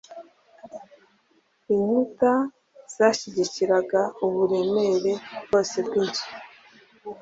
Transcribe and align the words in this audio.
inkuta 1.73 2.31
zashyigikiraga 2.95 4.01
uburemere 4.25 5.13
bwose 5.43 5.75
bwinzu 5.85 6.25